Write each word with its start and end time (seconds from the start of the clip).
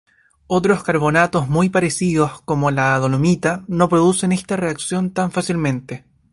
Otros 0.47 0.81
carbonatos 0.83 1.47
muy 1.47 1.69
parecidos, 1.69 2.41
como 2.41 2.71
la 2.71 2.97
dolomita, 2.97 3.63
no 3.67 3.87
producen 3.87 4.31
esta 4.31 4.55
reacción 4.57 5.11
tan 5.11 5.29
fácilmente. 5.29 6.05